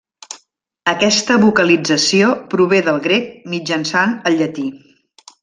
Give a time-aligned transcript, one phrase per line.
[0.93, 4.67] Aquesta vocalització prové del grec mitjançant el llatí.